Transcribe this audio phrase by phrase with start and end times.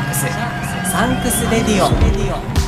[0.00, 0.26] シャークス
[0.90, 2.63] サンクス Radio。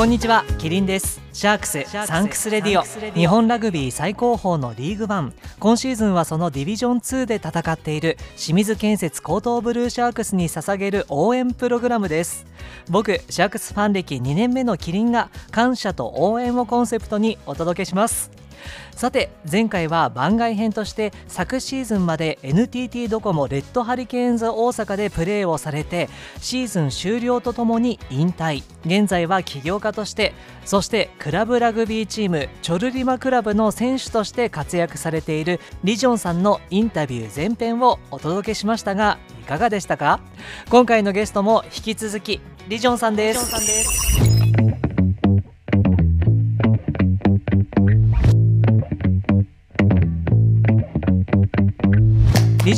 [0.00, 1.20] こんにちはキリンです。
[1.34, 3.12] シャークスサンクス Radio。
[3.12, 12.46] 日本ラグビー最高峰のリーグワン今シーズンはそのディビジョン2で戦っている清水建設江東ブルーシャークスに捧げる応援プログラムです。
[12.88, 18.30] 僕シャークスファン歴2年目のキリンが感謝と応援をコンセプトにお届けします
[18.94, 28.62] さて前回は番外編として昨シーズンまで NTT ドコモレッドハリケーンズ大阪でプレーをされてシーズン終了とともに引退。
[28.84, 30.32] 現在は起業家として
[30.64, 40.20] そしてクラブラグビーチームチョルリマクラブの選手として活躍されているリジョンさんのインタビュー前編をお届けしましたがいかがでしたか？
[40.70, 44.39] 今回のゲストも引き続きリジョンさんです。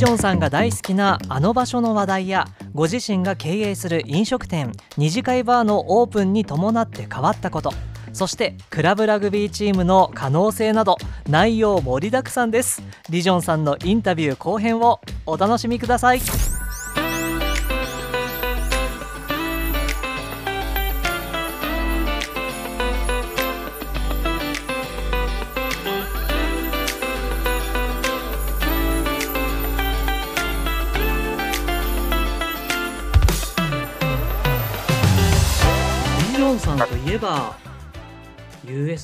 [0.05, 7.73] ジョンさんが大好きなあの場所の話題やご自身が経営する飲食店二次会バーのオープンに伴って変わったこと
[8.13, 10.97] そしてクラブラグビーチームの可能性など
[11.29, 12.83] 内容盛りだくさんです。
[13.11, 16.52] リジョンさんのインタビュー後編をお楽しみください。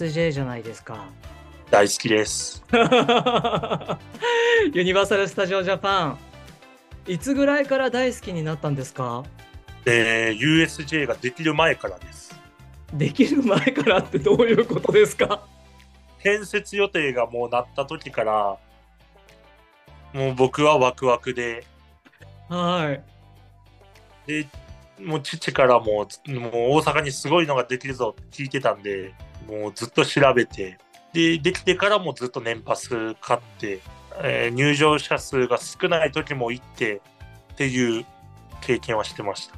[0.04, 1.06] USJ じゃないですか。
[1.70, 2.64] 大好きです。
[4.72, 6.18] ユニバーサル・スタジオ・ジャパン。
[7.06, 9.24] いつぐらいから大好きになったんですか？
[9.86, 12.38] えー、USJ ができる前からです。
[12.94, 15.40] できる前からってどういうことですか？
[16.22, 18.56] 建設予定がもうなった時から、
[20.12, 21.64] もう僕はワクワクで。
[22.48, 22.96] は
[24.26, 24.30] い。
[24.30, 24.48] で、
[25.04, 29.14] もう父からももう大阪にすごいのができるぞって聞いてたんで、
[29.48, 30.78] もうずっと調べて、
[31.12, 33.80] で、できてからもずっと年パス買って、
[34.22, 37.00] えー、入場者数が少ない時も行って
[37.52, 38.04] っていう
[38.60, 39.54] 経験はしてました。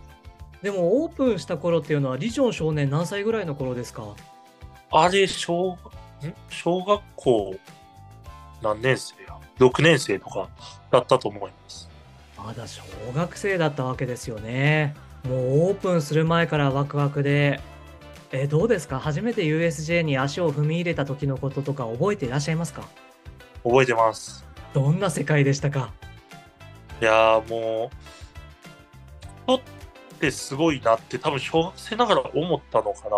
[0.62, 4.14] でもオープンした頃っていうのはリジョン少年何歳ぐらいの頃ですか？
[4.92, 5.78] あれ小、
[6.50, 7.56] 小学校
[8.62, 10.48] 何年生や ?6 年生とか
[10.90, 11.88] だったと思います。
[12.36, 12.82] まだ小
[13.14, 14.94] 学生だったわけですよね。
[15.24, 17.60] もうオープンする前からワクワクで、
[18.32, 19.00] え、どうですか？
[19.00, 22.84] 初めて USJ に足を踏み入れた時のこととか覚えていらっしゃいますか？
[23.64, 24.46] 覚えてます。
[24.72, 25.92] どんな世界でしたか？
[27.00, 27.96] いやーもう、
[29.46, 29.60] 人っ
[30.20, 33.16] てすごいなって多分小学生ながら思ったのかな。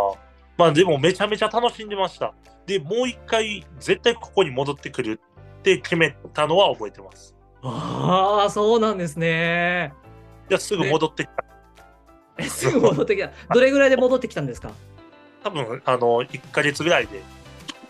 [0.56, 2.33] まあでもめちゃめちゃ楽しんでました。
[2.67, 5.21] で、もう一回絶対ここに戻ってくる
[5.59, 7.34] って決めたのは覚えてます。
[7.62, 9.93] ああ、そうなんですね。
[10.49, 11.45] いや、すぐ戻ってきた。
[12.39, 13.31] え、すぐ戻ってきた。
[13.53, 14.71] どれぐらいで戻ってきたんですか？
[15.42, 17.22] 多分、あの、1か月ぐらいで。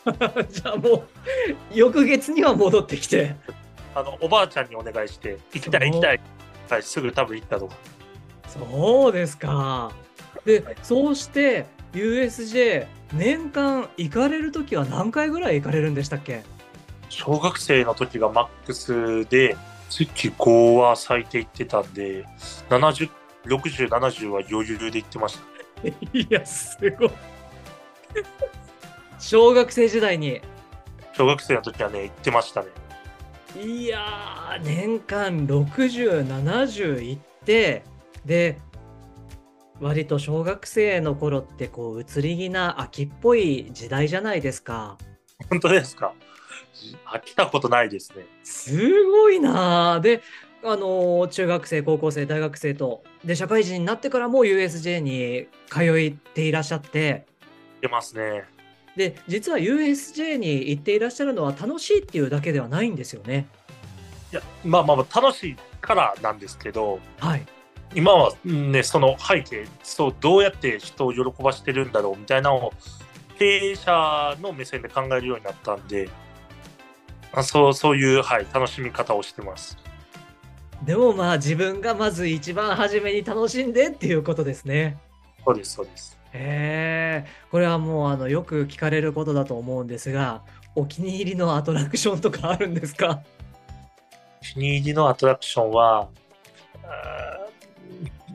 [0.51, 1.09] じゃあもう、
[1.73, 3.37] 翌月には戻ってきて。
[3.95, 6.21] あの、おばあちゃんにお願いして、行きたい行きたい。
[6.71, 7.69] はい、すぐ多分行ったと
[8.49, 9.93] そうですか。
[10.45, 16.43] で、そうして、USJ、年間行かれるときは何回ぐらい行かれるんでしたっけ？
[17.11, 19.57] 小学生の時がマックスで、
[19.91, 22.25] 月5は最低行ってたんで、
[22.71, 23.11] 70
[23.45, 25.95] 60、70は余裕で言ってましたね。
[26.15, 27.11] いや、すごい。
[29.19, 30.41] 小学生時代に。
[31.17, 32.69] 小学生の時はね、行ってましたね。
[33.63, 37.83] いやー、年間60、70行って、
[38.25, 38.59] で、
[39.81, 44.97] 割と小学生の頃ってこう移り気な秋っぽい時代じゃないですか。
[45.51, 46.15] 本当ですか？
[47.07, 48.25] 飽きたことないですね。
[48.45, 50.23] すごいなで
[50.63, 57.27] あの中学生高校生大学生とで社会人になってからも USJ に通っていらっしゃって
[57.83, 58.45] 出ますね
[58.97, 63.47] で実は USJ に行っていらっしゃるのは楽しいっていうだけではないんですよね
[64.33, 67.45] いやまあまあ楽しいからなんですけど、はい、
[67.95, 72.73] 今はねその背景そうどうやって人を喜ばしてるんだろうみたいなのを
[73.39, 76.09] 経営者の目線で考えるようになったんで
[77.33, 79.79] あそうそういう、はい、楽しみ方をしてます。
[80.85, 84.99] でもまあ自分がまず一番初めに楽しんでっていうことですね。
[85.45, 86.19] そうですそうです。
[86.35, 90.43] へえ、これはもうあのよく聞かれることだと思うんですが、
[90.75, 93.21] お気に入りのアトラクションとかあるんですか？
[94.41, 96.09] お気に入りのアトラクションは、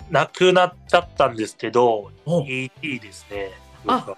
[0.10, 2.12] なくなっちゃったんですけど、
[2.48, 3.52] ET ですね。
[3.88, 4.16] あ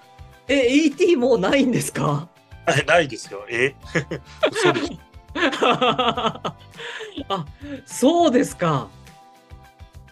[0.48, 2.28] え、ET もうないんですか？
[2.86, 3.46] ないですよ。
[3.50, 3.74] え？
[4.54, 4.92] そうです。
[7.30, 7.46] あ、
[7.86, 8.88] そうですか。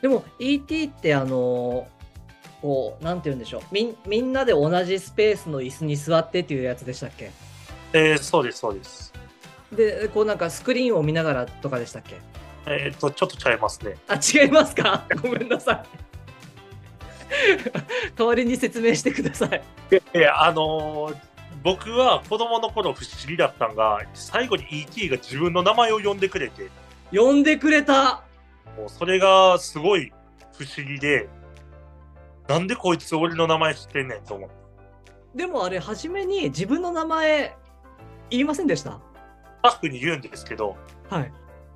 [0.01, 1.87] でも ET ってあの
[2.61, 3.61] こうなんて言うんでしょう。
[3.71, 7.31] みみんなで同じスペースの椅子に座ってっていうやつでしたっけ？
[7.93, 9.13] えー、そうですそうです。
[9.71, 12.17] でこうなんかスクリーンを見ながらとかでしたっけ？
[12.65, 13.95] えっ、とちょっとちゃいますね。
[14.07, 15.05] あ違いますか？
[15.21, 15.83] ごめんなさい。
[18.17, 19.61] 代わりに説明してください。
[20.15, 21.15] いやあのー、
[21.63, 26.69] 僕は子供の頃不思議だったんが最後に ET が自分の名前を呼んでくれて。
[27.11, 28.23] 呼んでくれた。
[28.77, 30.11] もうそれがすごい
[30.57, 31.29] 不思議で
[32.47, 34.55] なんでこいつ俺の名前知ってんねんと思って
[35.35, 37.55] でもあれ初めに自分の名前
[38.29, 38.91] 言いませんでした？
[38.91, 38.97] ス
[39.63, 40.75] タッフに言うんですけど
[41.09, 41.31] はい。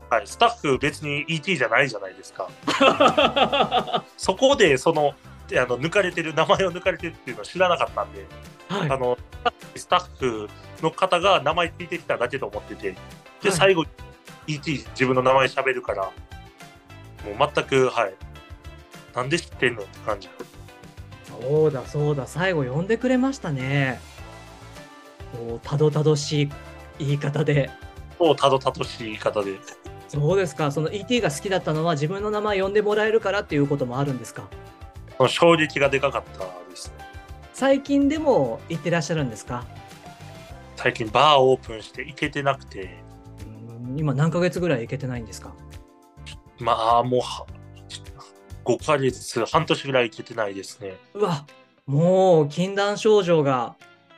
[0.09, 2.49] はい、スタッフ別に ET じゃないじゃないですか。
[4.17, 5.13] そこでその
[5.53, 8.25] あの抜かれてる名前を抜かれてるっていうのを知らなかったんで、
[8.67, 9.17] はい、あの
[9.75, 10.49] スタッフ
[10.81, 12.95] の方が名前聞いてきただけと思ってて
[13.41, 13.85] で、最後
[14.47, 16.11] ET 自分の名前喋るからも
[17.45, 18.13] う全くはい。
[19.15, 20.29] なんで知ってんのって感じ
[21.39, 23.99] そうだそうだ最後呼んでくれましたね
[25.33, 26.49] こうたどたどしい
[26.99, 27.69] 言い方で
[28.17, 29.57] そうたどたどしい言い方で
[30.07, 30.71] そうですか。
[30.71, 34.49] その ET が好きだったのは自分の名前呼んでもらえるからっていうこともあるんですか？
[35.29, 36.39] 衝撃がでかかった
[36.69, 36.95] ですね。
[37.53, 39.63] 最近でも行ってらっしゃるんですか？
[40.75, 43.01] 最近バーオープンして行けてなくて。
[43.95, 45.53] 今何ヶ月ぐらい行けてないんですか？
[46.59, 47.21] まあもう
[48.65, 50.97] 5ヶ月、半年ぐらい行けてないですね。
[51.13, 51.45] うわ、
[51.85, 53.75] もう禁断症状が。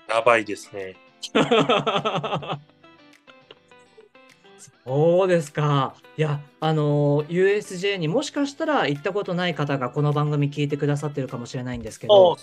[0.09, 0.95] やばいですね。
[4.85, 5.95] そうですか。
[6.17, 12.37] いや、あの、USJ にもしかしたら行ったことない方がこの番組聞いてくださってるかもしれないんですけど、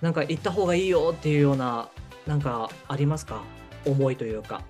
[0.00, 1.88] なんか行った方がいいよっていうような、
[2.28, 3.42] なんかありますか？
[3.84, 4.62] 思いというか。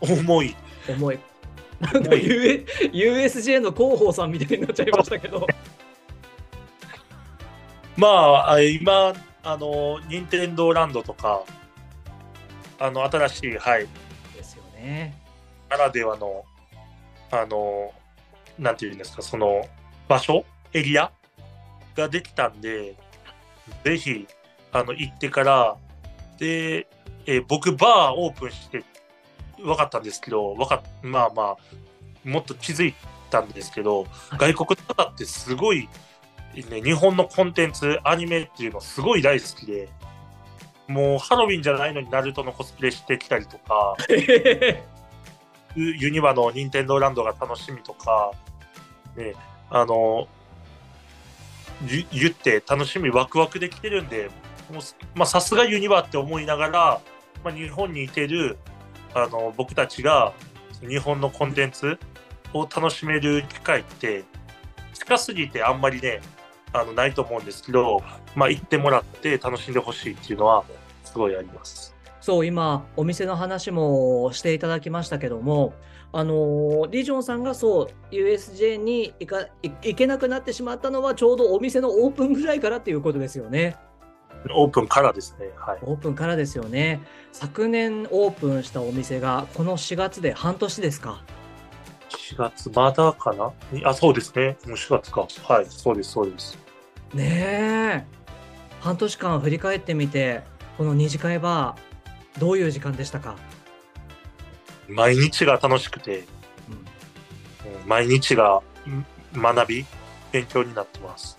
[0.00, 0.54] 思い。
[0.88, 1.18] 思い。
[1.80, 5.44] なんか USJ の広報さんみたいになっちゃいましたけど。
[7.98, 9.12] まあ、今、
[9.42, 11.42] あの、任天堂ランドとか、
[12.78, 13.88] あの、新しい、はい。
[14.36, 15.16] ですよね。
[15.68, 16.44] ならではの、
[17.32, 17.92] あの、
[18.56, 19.66] なんていうんですか、その
[20.06, 21.10] 場所、エリア
[21.96, 22.94] ができたんで、
[23.84, 24.28] ぜひ、
[24.70, 25.76] あの、行ってから、
[26.38, 26.86] で、
[27.26, 28.84] えー、僕、バーオープンして
[29.56, 31.56] 分かったんですけど、分かまあまあ、
[32.24, 32.94] もっと気づい
[33.28, 34.06] たんですけど、
[34.38, 35.88] 外国の方ってすごい、
[36.64, 39.88] ね、日本のコンテンツ、アニメっていうのすごい大好きで、
[40.86, 43.96] もうハロウィンじゃないのにナルトのコスプレしてきたりとか、
[45.76, 48.32] ユニバの任天堂ランドが楽しみとか、
[49.16, 49.34] ね、
[49.70, 50.26] あの、
[52.12, 54.30] 言って楽しみ、ワクワクできてるんで、
[55.14, 57.00] まあ、さすがユニバって思いながら、
[57.44, 58.58] まあ、日本にいてる
[59.14, 60.32] あの僕たちが
[60.80, 61.98] 日本のコンテンツ
[62.52, 64.24] を楽しめる機会って
[64.92, 66.20] 近すぎてあんまりね
[66.72, 68.02] あのないと思うんですけど、
[68.34, 70.64] まあ、行ってもらって楽しんでほしいっていうのは
[71.04, 71.94] すごいあります。
[72.20, 75.72] そう、今、お店の話もしていただきましたけども、
[76.10, 83.76] あのリジョンさんがそう、USJ に行か行けなくなってしまったのは、ちょうどお店のオープンぐらいからっていうことですよね。
[84.54, 85.50] オープンからですね。
[85.56, 85.78] はい。
[85.82, 87.00] オープンからですよね。
[87.32, 91.22] 昨年オープンしたお店が、この4月で半年ですか。
[92.08, 93.52] 4月、まだかな？
[93.84, 94.56] あ、そうですね。
[94.66, 95.26] もう4月か。
[95.44, 96.58] はい、そうです、そうです。
[97.14, 98.04] ねえ。
[98.80, 100.42] 半年間振り返ってみて、
[100.76, 103.36] この二次会バー、どういう時間でしたか？
[104.88, 106.24] 毎日が楽しくて、
[106.68, 108.62] うん、毎日が
[109.34, 109.84] 学び
[110.32, 111.36] 勉強になってます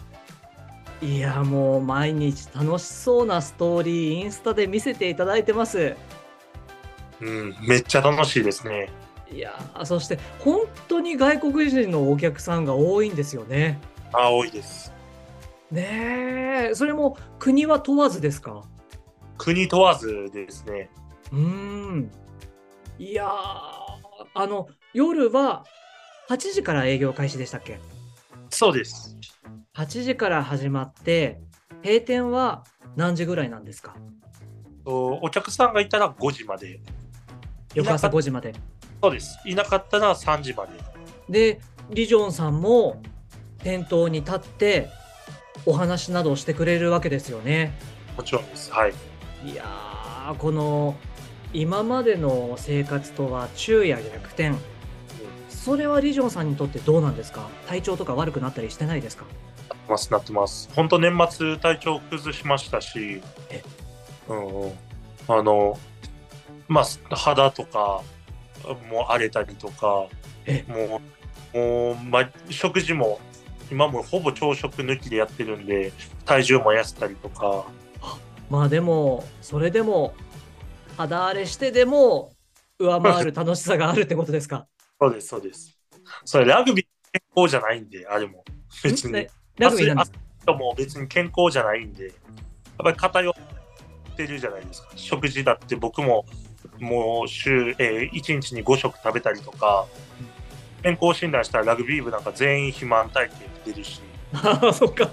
[1.01, 5.95] いやもう毎日楽しそうなストーリーインスタで見せていただいてます
[7.21, 8.91] うんめっちゃ楽しいですね
[9.31, 13.79] いやそして本当に外国人のお客さんが多いんですよね
[14.11, 14.91] あ多いです
[15.71, 18.63] ねえそれも国は問わずですか？
[19.37, 20.89] 国問わずですね。
[21.31, 22.11] うん。
[22.97, 25.63] いやあの、夜は
[26.29, 27.79] 8時から営業開始でしたっけ？
[28.49, 29.15] そうです。
[29.75, 31.39] 8時から始まって、
[31.83, 32.63] 閉店は
[32.95, 33.95] 何時ぐらいなんですか？
[34.85, 36.79] お客さんがいたら5時まで。
[37.75, 38.53] 翌朝5時まで。
[39.01, 39.39] そうです。
[39.45, 40.73] いなかったら3時まで。
[41.29, 43.01] で、リジョンさんも
[43.63, 44.89] 店頭に立って
[45.65, 47.73] お話などをしてくれるわけですよね。
[48.17, 48.71] もちろんです。
[48.71, 48.93] はい。
[49.45, 50.95] いやこの
[51.53, 54.51] 今までの生活とは昼夜逆転
[55.49, 57.47] それはリジョンさんにとってどうなんですか？
[57.67, 59.25] 体調とか悪くなったりしてないですか？
[59.69, 60.69] なってます、なってます。
[60.75, 63.21] 本当年末体調崩しましたし
[64.27, 64.71] うん、
[65.27, 65.79] あの、
[66.67, 68.03] まあ、肌とか
[68.89, 70.07] も荒れたりとか、
[70.45, 71.01] えも
[71.53, 73.19] う、もう、ま、食事も、
[73.71, 75.91] 今もほぼ朝食抜きでやってるんで、
[76.25, 77.65] 体重も痩せたりとか、
[78.49, 80.15] まあでもそれでも
[80.97, 82.31] 肌荒れしてでも
[82.79, 84.65] 上回る 楽しさがあるってことですか？
[84.99, 85.77] そうです、そうです。
[86.25, 88.43] それ、ラグビー健康じゃないんで、あれも。
[88.83, 89.13] 別に。
[89.13, 90.05] ねラグビーなん
[90.45, 92.13] でも別に健康じゃないんで、やっ
[92.83, 93.33] ぱり偏っ
[94.15, 94.89] てるじゃないですか。
[94.95, 96.25] 食事だって僕も
[96.79, 99.85] もう週、えー、1日に5食食べたりとか、
[100.83, 104.01] 健康診断したらラグビー部なんか全員肥満体型出るし、
[104.33, 105.09] あ あそっか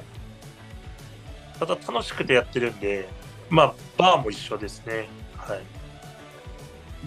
[1.58, 3.08] ただ楽しくてやってるんで、
[3.50, 5.08] まあ、バーも一緒ですね。
[5.37, 5.61] はい。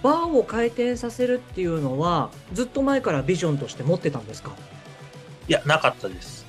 [0.02, 4.52] バーを回転させるっていうのはずっと前からビジョンとして持ってたんですか？
[5.48, 6.46] いや、なかったです。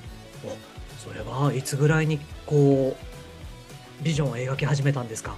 [0.99, 5.35] それはいつぐらいにこうビジョンを描き始めたんですか？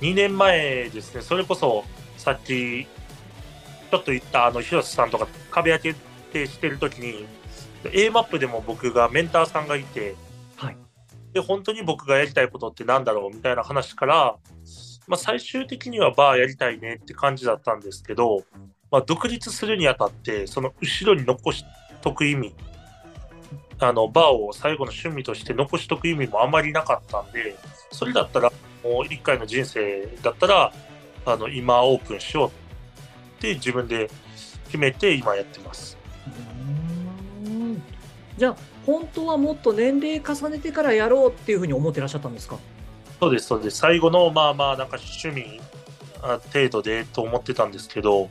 [0.00, 1.84] 2年前ですね、それこそ
[2.16, 2.86] さっき
[3.90, 5.94] ちょっと言ったあの広瀬さんとか壁当て
[6.32, 7.26] てしてる時に
[7.92, 10.16] A マップでも僕がメンターさんがいて、
[10.56, 10.76] はい。
[11.32, 14.36] で本当に僕がやりたいことってなんだろうみたいな話から、
[15.06, 18.44] まあ、最終的にはバーやりたいねって感じだったんですけど、
[18.90, 21.64] まあ、独立するにあたってその後ろに残し
[22.02, 22.54] とく意味
[23.80, 27.56] あのバーを最後の趣味として残しとく意味もあまりなかったんで
[27.90, 28.52] それだったら
[28.84, 30.72] もう一回の人生だったら
[31.26, 34.10] あの今オープンしようって自分で
[34.66, 35.96] 決めて今やってます。
[38.36, 42.58] じゃあ本当はもっと年齢重ねてからやろうっていうふうに思ってらっしゃったんですか？
[43.20, 43.78] そうですそうです。
[43.78, 45.60] 最後のまあまあなんか趣味
[46.20, 48.28] あ程度でと思ってたんですけど、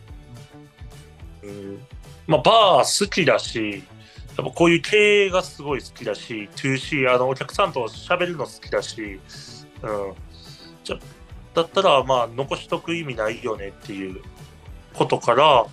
[1.41, 1.79] うん、
[2.27, 3.83] まあバー好きだし
[4.35, 9.19] やっぱこういう経営がすごい好きだし 2C あのお客さんと喋るの好きだし、
[9.81, 10.13] うん、
[10.83, 10.99] じゃ
[11.53, 14.21] だったらまあ残しとく意味ないよねっていう
[14.93, 15.65] ことから、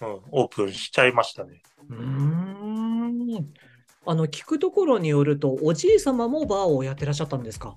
[0.00, 1.62] うん、オープンしちゃいましたね。
[1.90, 3.52] うーん。
[4.06, 7.76] あの聞くところによるとおじい様もバーをやってらっしゃったんですか？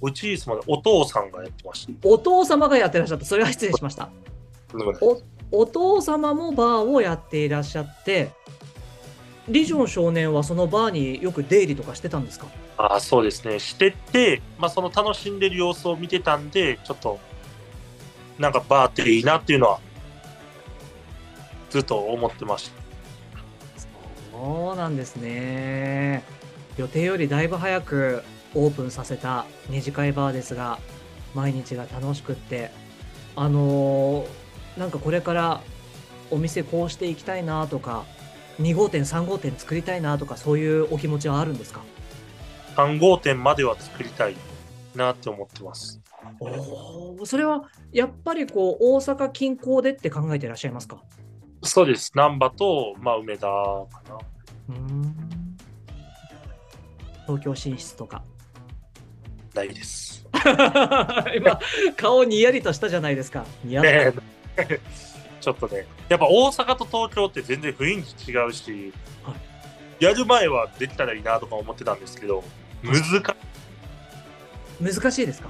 [0.00, 1.92] おじいさまでお父さんがやってました。
[2.08, 3.24] お父様がやってらっしゃった。
[3.24, 4.10] それは失礼しました。
[5.00, 8.30] おお父様もバーをやっていらっしゃって
[9.48, 12.46] リジョン少年はそのバーによく出入りとかしてたんですか？
[12.78, 13.58] あそうですね。
[13.58, 17.18] してて、まあ、その楽しんでる様子を見てたんでちょっと
[18.38, 19.80] なんかバーっていいなっていうのは
[21.70, 22.76] ずっと思ってました。
[24.32, 26.22] そうなんですね。
[26.76, 28.22] 予定よりだいぶ早く
[28.54, 30.78] オープンさせた二次会バーですが
[31.34, 32.70] 毎日が楽しくって。
[33.36, 34.26] あのー
[34.78, 35.62] なんかこれから
[36.30, 38.04] お店こうしていきたいなとか
[38.60, 41.80] 2号店3号店作りたいなとかそういうお気持ちはあるんですか？
[42.76, 44.36] 3号店までは作りたい
[44.94, 46.00] なって思ってます。
[46.40, 51.02] おそれはやっぱりこう大阪近郊でって考えてらっしゃいますか？
[51.62, 52.12] そうです。
[52.14, 54.18] 難波と、まあ、梅田かな。
[54.68, 55.56] うん。
[57.26, 58.22] 東京進出とか。
[59.54, 60.26] ないです。
[61.34, 61.58] 今
[61.96, 63.44] 顔にやりとしたじゃないですか。
[63.64, 64.12] にやっね
[64.58, 64.80] え
[65.40, 68.92] ちょっとねやっぱ大阪と東京って全然雰囲気違うし、
[69.22, 69.34] は
[70.00, 72.44] やる前はできたらいいなとか思ってたんですけど
[72.86, 73.36] 難か
[74.80, 75.48] 難しいですか？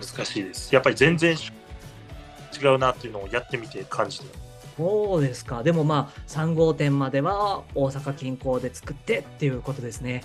[0.00, 0.74] 難しいです。
[0.74, 4.26] やっぱり全然違うなっていうのをやってみて感じて。
[4.76, 5.62] そうですか。
[5.62, 10.24] でもまあ3号店までは大阪近郊で作ってっていうことですね。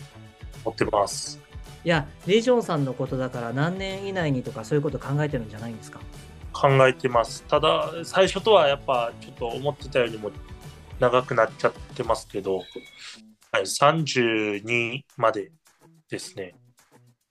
[0.65, 1.39] 思ってます。
[1.85, 5.99] いやリジョンさんのことだから何年以内にとかそういうこと考えてるんじゃないんですか？
[6.51, 7.43] 考えてます。
[7.43, 10.31] ただ最初とはやっぱちょっと思ってたよりも
[10.99, 12.57] 長くなっちゃってますけど、
[13.51, 15.51] はい、32まで
[16.09, 16.55] ですね。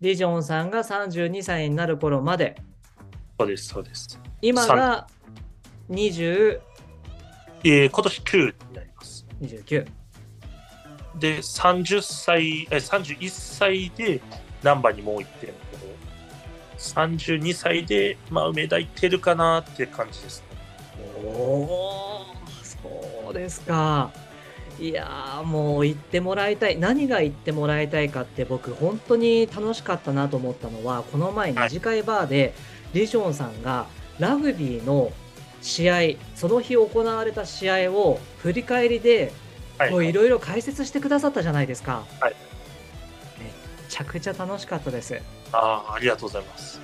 [0.00, 2.56] リジョンさんが32歳になる頃まで。
[3.38, 4.20] そうですそうです。
[4.40, 5.06] 今が
[5.90, 6.60] 2029
[7.64, 9.26] えー今年9になります。
[11.18, 14.20] で30歳え31歳で
[14.62, 15.92] 難波にもう行ってるんだけど
[16.78, 20.46] 32歳で、まあ、梅田行ってるかなって感じですね。
[21.24, 22.26] おお
[22.62, 24.12] そうですか
[24.80, 26.78] いやーもう言ってもらいたい。
[26.78, 32.54] 何が言ってもらいたいかって僕本当に楽しかったなと思ったのはこの前二次会バーで
[32.92, 33.86] リジョンさんが
[34.18, 35.10] ラグビーの
[35.62, 35.96] 試合
[36.36, 39.32] その日行われた試合を振り返りで
[39.78, 39.90] はい。
[39.92, 42.04] もういろいろ解説してくださったじゃないですか。
[42.20, 42.34] はい。
[43.38, 43.50] めっ
[43.88, 45.20] ちゃくちゃ楽しかったです。
[45.52, 46.80] ああありがとうございます。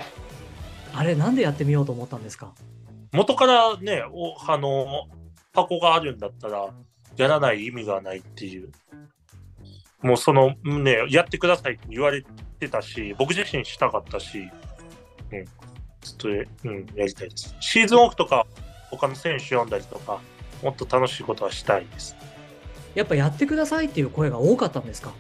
[0.95, 2.53] あれなんでやってみようと思ったんですか？
[3.13, 5.09] 元からね、おあの、
[5.53, 6.69] 箱があるんだったら、
[7.17, 8.71] やらない意味がないっていう。
[10.03, 12.25] もうその、ね、やってくださいって言われ
[12.61, 14.51] てたし、僕自身したかったし、
[15.33, 15.45] うん、
[16.03, 17.57] ずっと、うん、やりたいです。
[17.61, 18.47] シーズンオフとか、
[18.91, 20.21] 他の選手読んだりとか、
[20.63, 22.17] もっと楽しいことはしたいです。
[22.95, 25.13] やっぱやってくださいっていう声が多かったんですか？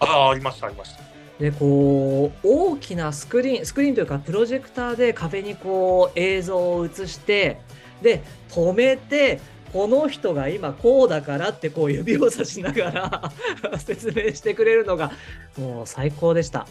[0.00, 1.02] ああ、ありました、ありました。
[1.38, 7.58] でこう大きなスクリーンスクリーンというかプロジェクターで壁にこう映像を映して
[8.00, 9.40] で止めて
[9.72, 13.32] この人が今こうだからってこう指をさしながら
[13.80, 15.12] 説明してくれるのが
[15.56, 16.66] もう最高でした。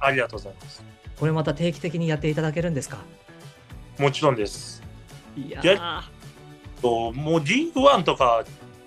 [0.00, 0.84] ありがとうございます。
[1.18, 2.98] これまた定期的にやっていただけるんですか？
[3.98, 4.82] もちろんです。
[5.36, 6.02] いや
[6.80, 8.44] ともうリーグワンとか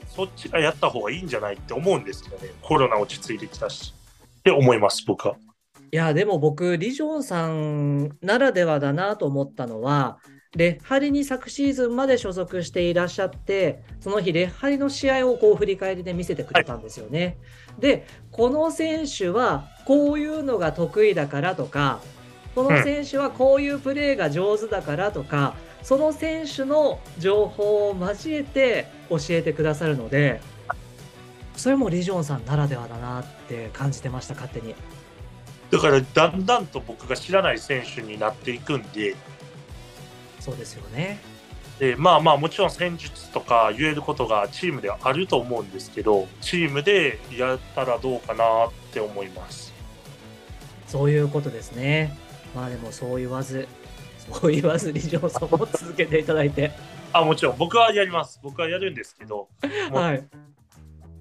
[0.07, 2.51] そっちがやった方がいいんじゃないって思うんですけどね。
[2.61, 3.93] コロナ落ち着いてきたし
[4.39, 5.35] って思います僕は。
[5.91, 10.19] いやでも僕リジョンさんならではだなと思ったのは
[10.57, 17.37] レッハリに昨シーズンまで所属していらっしゃって、その日、レッハリの試合をこう振り返りで見せてくれたんですよね。
[17.67, 22.01] はい、で、この選手はこういうのが得意だからとか、
[22.55, 30.41] この選手はこういうプレーが上手だからとか、うん、その選手の情報を交えて教えてくださるので、
[31.55, 34.73] それもリジョンさんならではだなって感じてました、勝手に。
[35.69, 39.15] だから、だんだんと僕が知らない選手になっていくんで、
[40.47, 41.19] そうですよね。
[41.77, 49.73] でまあまあもちろん戦術とか言えることがチームではあると思うんですけどチームでやったらどうかなって思います。
[50.87, 52.17] そういうことですね。
[52.55, 53.67] まあでもそう言わず
[54.31, 56.71] そう言わずリジョンさんも続けていただいて。
[57.11, 57.57] あもちろん。
[57.57, 58.39] 僕はやります。
[58.41, 59.49] 僕はやるんですけど、
[59.91, 60.25] はい、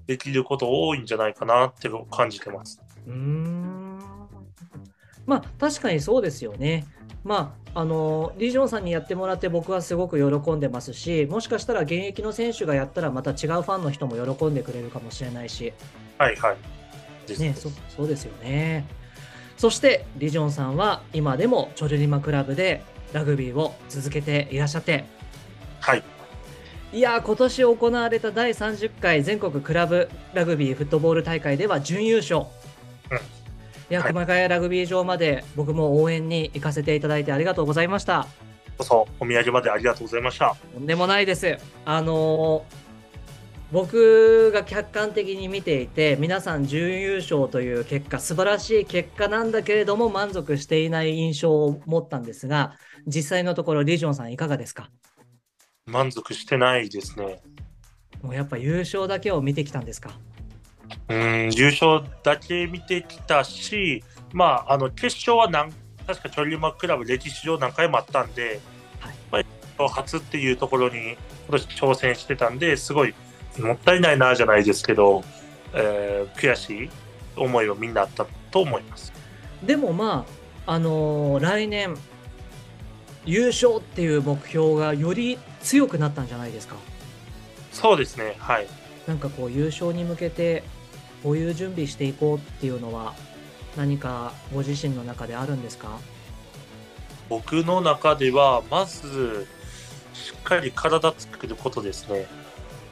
[0.05, 2.81] できること多いんじゃないかなって感じてます。
[3.05, 3.99] うん。
[5.25, 6.85] まあ確かにそうですよね
[7.23, 15.73] まあ、あのリジョンさんにやってもらって僕はすごく喜んでますしもしかしたら現役の選手がやったらまた違うファンの人も喜んでくれるかもしれないし、
[16.17, 16.57] はいはい。
[17.39, 18.85] ね、そそうですよね。
[19.57, 25.05] そしてリジョンさんは今でもチョルリマクラブでラグビーを続けていらっしゃって。
[25.81, 26.03] はい。
[26.93, 32.45] いや今年行われた第30回全国クラブラグビーフットボール大会では準優勝、
[33.11, 33.36] うん
[33.89, 38.27] いや、熊谷ラグビー場まで僕も応援に行かせていただいてありがとうございました。
[38.77, 40.55] こそお土産までありがとうございました。
[40.73, 41.57] とんでもないです。
[41.85, 42.63] あのー、
[43.71, 52.75] 僕が客観的に見ていて皆さん準優勝という結果素晴らしい結果なんだけれども満足していない印象を持ったんですが
[53.07, 54.89] 実際のところリジョンさんいかがですか？
[55.85, 57.41] 満足してないですね
[58.21, 60.11] もうやっぱ優勝だけを見てきたんですか？
[61.09, 65.71] うん優勝だけ見てきたし、まあ、あの決勝は何
[66.05, 68.59] 確かチョリマクラブ歴史上何回もあったんで、
[69.31, 69.45] はい。
[69.77, 71.17] まあ、初っていうところに今
[71.51, 73.13] 年挑戦してたんですごい
[73.59, 75.23] もったいないなじゃないですけど、
[75.73, 76.89] えー、悔しい
[77.35, 79.13] 思いをみんなあったと思います。
[79.63, 80.25] でもま
[80.65, 81.95] あ、あのー、来年
[83.25, 86.75] 優勝っていう目標がより強くなったんじゃないですか？
[87.71, 88.67] そうですねはい。
[89.05, 90.63] なんかこう優勝に向けて
[91.23, 93.13] こういう準備していこうっていうのは
[93.75, 95.99] 何かご自身の中であるんですか？
[97.29, 99.47] 僕の中ではまず
[100.13, 102.25] しっかり体作ることですね。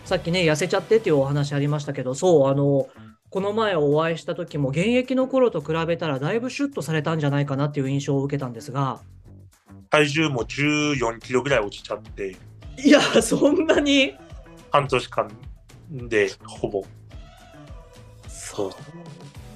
[0.04, 2.88] さっきね痩せちゃってっていうお話ありましたけどそうあの
[3.30, 9.02] この前お会いした時も現役の頃と比べたらだいぶシュッとされたんじゃないかなっていう印象を受けたんですが。
[9.90, 12.36] 体重も14キロぐらい落ちちゃって。
[12.78, 14.14] いやそんなに？
[14.72, 15.32] 半年間
[15.90, 16.84] でほぼ
[18.56, 18.72] そう。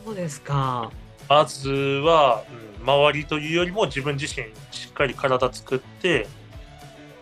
[0.05, 0.91] そうですか。
[1.29, 2.43] まずは、
[2.79, 6.27] うん、周りというよりも自分自身しっかり体作って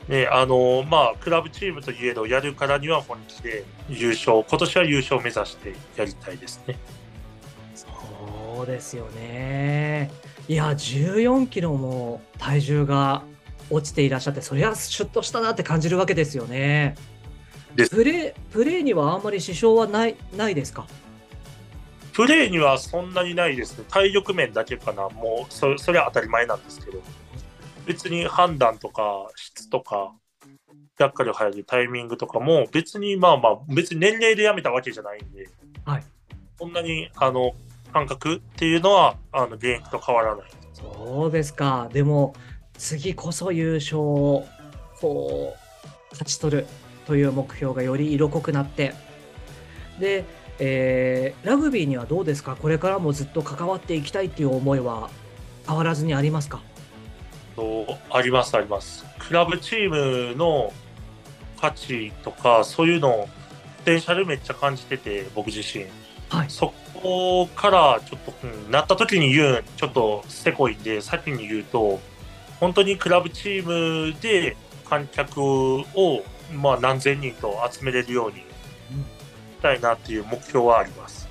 [0.08, 6.78] ね、あのまあ、クラブチームといえどやるからには本気で優勝今年は優勝を目指してやりたいですね。
[7.76, 10.10] そうですよね。
[10.48, 13.24] いや14キロも体重が
[13.70, 16.96] 落ちていらっしゃってそりゃシュッとしたなって感じるわけですよね。
[17.92, 20.88] プレープレーにはあんまり支障はないないですか？
[22.18, 23.86] プレーにはそんなにないですね。
[23.88, 25.08] 体力面だけかな。
[25.08, 27.00] もうそ、それは当たり前なんですけど。
[27.86, 30.16] 別に判断とか質とか、
[30.98, 35.48] ジャッカル入るタイミングとかも、別にまあまあ、別に年齢でやめたわけじゃないんで、
[35.86, 36.04] はい、
[36.58, 37.54] そんなにあの
[37.94, 40.48] 感覚っていうのはあの現役と変わらない。
[40.74, 41.88] そうですか。
[41.94, 42.34] でも、
[42.80, 44.48] 次こそ優勝を
[45.00, 46.68] こう勝ち取る
[47.06, 48.96] という目標がより色濃くなって、
[50.00, 50.26] で、
[50.60, 52.56] えー、ラグビーにはどうですか？
[52.56, 55.10] これからもずっと関わっていきたいっていう思いは
[55.68, 56.62] 変わらずにありますか？
[57.56, 59.06] とありますあります。
[59.20, 59.90] クラブチー
[60.32, 60.72] ムの
[61.60, 63.30] 価値とかそういうのを
[63.80, 65.86] ポテンシャルめっちゃ感じてて僕自身、
[66.30, 72.00] はい、そこからちょっと、うん、なった時に言うちょっとせこいんで先に言うと
[72.60, 74.58] 本当にクラブチームで
[74.90, 75.86] 観客を、
[76.54, 78.42] まあ、何千人と集めれるようにし
[79.58, 81.28] たいなっていう目標はあります。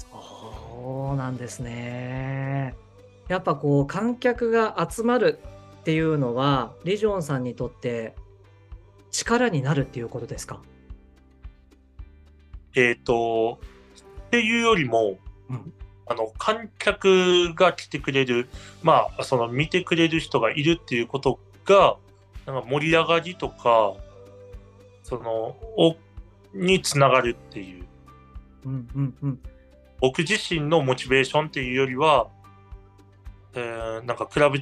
[0.00, 2.74] そうなんですね。
[3.28, 5.40] やっぱこう観客が集まる
[5.80, 8.14] っていうのはリジョンさんにとって
[9.10, 10.60] 力になるっていうことですか？
[12.74, 13.60] えっ、ー、と
[14.26, 15.16] っていうよりも、
[15.48, 15.72] うん、
[16.06, 18.48] あの観客が来てくれる
[18.82, 21.96] まあその見てくれる人がいるっていうことが
[22.44, 23.94] なんか盛り上がりとか
[25.02, 25.96] そのお
[26.54, 27.84] につながるっていう,、
[28.64, 29.40] うんうんうん、
[30.00, 32.28] 僕自身のモチベーションっていうよりは
[33.54, 34.60] えー、なんかクラブ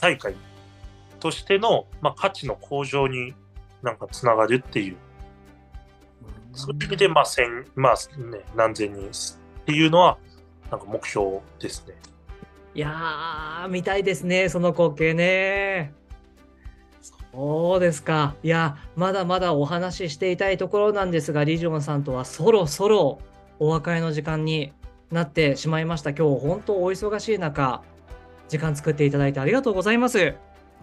[0.00, 0.34] 大会
[1.20, 3.34] としての、まあ、価値の向上に
[3.82, 4.96] なんかつながるっていう、
[6.52, 9.10] そういう意味で、まあ、千、まあね、何千人っ
[9.66, 10.18] ていうのは、
[10.70, 11.94] なんか目標ですね。
[12.74, 15.92] いやー、見たいですね、その光景ね。
[17.34, 18.36] そうですか。
[18.44, 23.18] いや、まだまだお話ししていたいところなんですが、リジョンさんとはそろそろ
[23.58, 24.72] お別れの時間に
[25.10, 26.10] なってしまいました。
[26.10, 27.82] 今日本当お忙しい中、
[28.48, 30.34] 時間作っていただいてありがとうございます。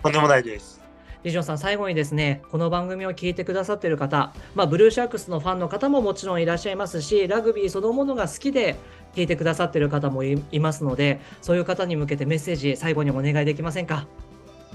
[0.03, 0.81] とんでもないです。
[1.23, 8.75] リジョンさん、最後にですね、この番組を聞いてくださっている方、まあ、ブルーシャークスのファンの方ももちろんいらっしゃいますし、ラグビーそのものが好きで
[9.13, 14.07] 聞いてくださっている方もいますので、そういう方に向けてメッセージ、最後にお願いできませんか？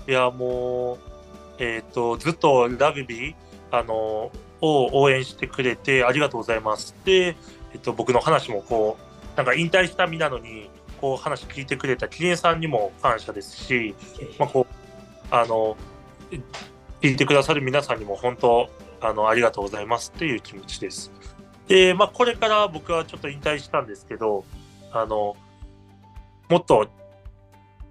[0.07, 0.99] いや、もう、
[1.59, 3.35] えっ、ー、と、ずっとラグビー、
[3.71, 6.95] あの、を応援してくれてありがとうございます。
[7.05, 7.37] で、
[7.73, 8.97] えっ、と、僕の話もこ
[9.35, 13.95] う、なんか引退した身なのに、こう話聞いてくれたキリンさんにも感謝ですし、
[14.38, 14.75] まあ、こう、
[15.31, 15.77] あの、
[17.03, 21.12] 聞いてくださる皆さんにも本当、あの、ありがとうございますっていう気持ちです。
[21.69, 24.45] で、まあ、これから僕はちょっと引退したんですけど、
[24.92, 25.37] あの、
[26.49, 26.88] もっと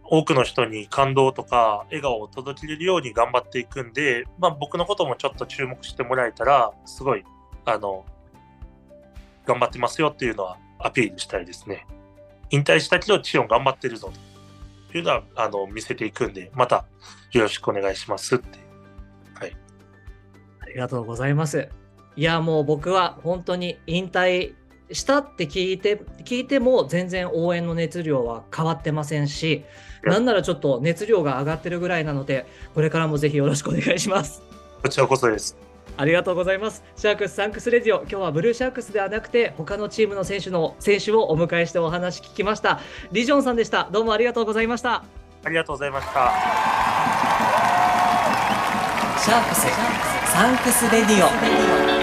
[0.07, 7.23] 多くの人に感動とか笑顔を届けれるように頑張っていくんで、まあ、僕のこともちょっと注目してもらえたら、すごい、
[7.65, 8.05] あの、
[9.45, 11.85] 頑張ってますよっていうのはアピールしたいですね。
[12.51, 14.11] 引退したけど、ジヨン頑張ってるぞ
[14.91, 16.85] というのはあの見せていくんで、また
[17.31, 18.59] よろしくお願いしますって。
[19.33, 19.57] はい。
[20.61, 21.69] ありがとうございます。
[22.15, 24.53] いや、もう僕は本当に引退
[24.91, 29.63] したって聞いて、聞いても全然応援の熱量は変わってませんし、
[30.03, 34.41] なんならちょっと熱量が上がってるぐらいなので、これからもぜひよろしくお願いします。
[34.83, 35.57] こちらこそです。
[35.97, 36.83] ありがとうございます。
[36.95, 42.79] シャークスサンクス Radio、今日はブルーシャークスではなくて、他のチームの選手の選手をお迎えしてお話聞きました。
[43.11, 43.89] リ・ジヨンさんでした。
[43.91, 45.03] どうもありがとうございました。
[45.43, 46.11] ありがとうございました。
[49.19, 49.61] シャークス
[50.31, 51.94] サンクス Radio。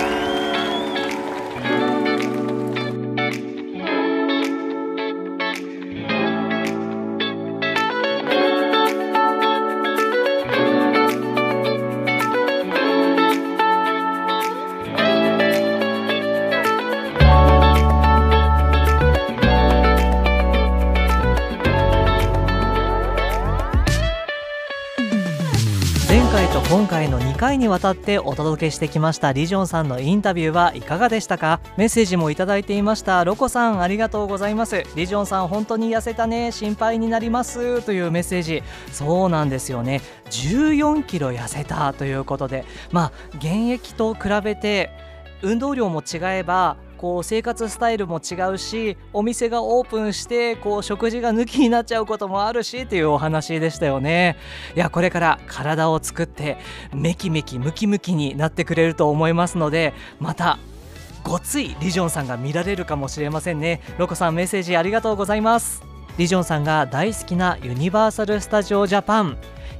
[27.03, 31.61] 回の2回にわたってお届けしてきましたリジョンさんのインタビューはいかがでしたか？
[31.77, 33.25] メッセージもいただいていました。
[33.25, 34.85] ロコさんありがとうございます。
[34.95, 37.83] リジョンさん本当に痩せたね心配になります。
[37.83, 38.63] というメッセージ。
[38.93, 40.01] そうなんですよね。
[40.27, 42.65] 14キロ痩せたということで。
[42.93, 44.91] まあ現役と比べて
[45.43, 54.37] 運動量も違えばこう生活スタイルも違うしお店がオープンしてこう食事が抜きになっちゃうこともあるしというお話でしたよね。
[54.77, 56.59] いやこれから体を作って
[56.95, 60.61] メキメキムキムキになってくれると思いますのでまた
[61.25, 63.81] ごついリジョンさんが見られるかもしれませんね。
[63.99, 65.83] ロコさんメッセージありがとうございます。
[66.19, 69.39] リジョンさんが大好きなユニバーサル・スタジオ・ジャパン。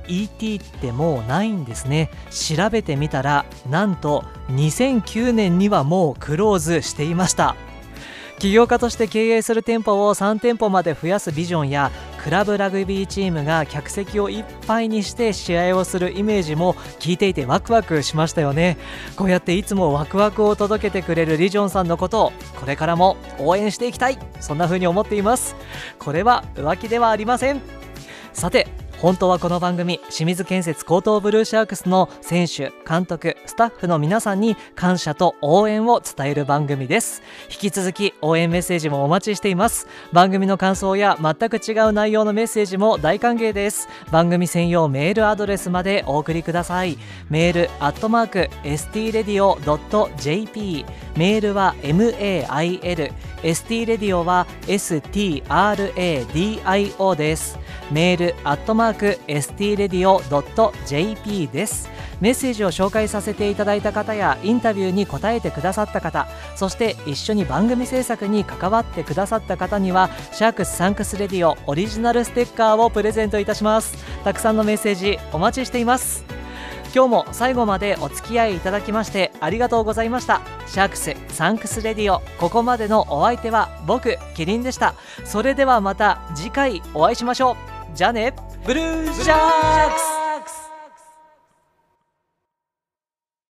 [0.09, 2.11] ET ってもうないんですね。
[2.31, 7.57] 調べてみたらなんと2009年にはもうクローズしていました。
[8.39, 11.93] 起業家として経営する店舗を3店舗まで増やすビジョンや
[12.25, 18.79] クラブラグビーチームが客席をいっぱいにして試合をするイメージも聞いていてワクワクしましたよね。
[19.15, 24.19] こうやっていつもワクワクを届けてくれるリジョンさんのことをこれからも応援していきたい。
[24.41, 25.55] そんな風に思っています。
[26.01, 27.61] これは浮気ではありません。
[28.33, 28.67] さて
[29.03, 37.21] 本当はこの番組清水建設高等ブルーシャークスの選手監督スタッフの皆さんに感謝と応援を伝える番組です。
[37.51, 39.89] 引き続き応援メッセージもお待ちしています。
[40.13, 43.89] 番組の感想や全く違う内容のメッセージも大歓迎です。
[44.13, 46.97] 番組専用メールアドレスまでお送りください。
[47.29, 49.67] メールアットマーク stradio.jp
[51.17, 53.13] メールは mail
[53.43, 55.17] ST レディオは STRADIO
[57.17, 57.59] です。
[57.91, 61.91] メールアットマーク STRadio.jp です。
[62.23, 73.97] メッセージを紹介させていただいた方やインタビューに答えてくださった方そして一緒に番組制作に関わってくださった方にはシャークスサンクスレディオオリジナルステッカーをプレゼントいたします。
[74.23, 76.25] たくさんのメッセージお待ちしています。
[76.95, 80.43] 今日も最後までお付き合いいただきましてありがとうございました。
[80.67, 84.95] シャークスサンクスレディオここまでのお相手は僕キリンでした。
[85.25, 87.72] それではまた次回お会いしましょう。
[87.95, 88.35] じゃあね。
[88.65, 89.91] ブルーシャー
[90.43, 90.62] クス。